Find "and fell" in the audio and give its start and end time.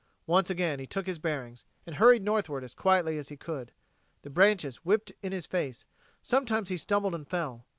7.13-7.67